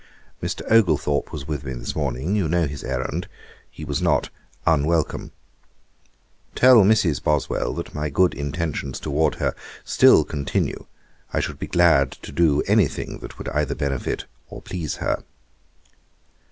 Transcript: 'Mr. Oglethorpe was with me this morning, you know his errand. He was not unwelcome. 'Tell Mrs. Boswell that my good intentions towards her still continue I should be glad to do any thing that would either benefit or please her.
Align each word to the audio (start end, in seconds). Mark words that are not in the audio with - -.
'Mr. 0.41 0.63
Oglethorpe 0.67 1.31
was 1.31 1.47
with 1.47 1.63
me 1.63 1.73
this 1.73 1.95
morning, 1.95 2.35
you 2.35 2.49
know 2.49 2.65
his 2.65 2.83
errand. 2.83 3.27
He 3.69 3.85
was 3.85 4.01
not 4.01 4.31
unwelcome. 4.65 5.31
'Tell 6.55 6.77
Mrs. 6.81 7.21
Boswell 7.23 7.75
that 7.75 7.93
my 7.93 8.09
good 8.09 8.33
intentions 8.33 8.99
towards 8.99 9.37
her 9.37 9.53
still 9.85 10.23
continue 10.23 10.87
I 11.31 11.39
should 11.39 11.59
be 11.59 11.67
glad 11.67 12.13
to 12.13 12.31
do 12.31 12.63
any 12.65 12.87
thing 12.87 13.19
that 13.19 13.37
would 13.37 13.49
either 13.49 13.75
benefit 13.75 14.25
or 14.49 14.59
please 14.59 14.95
her. 14.95 15.23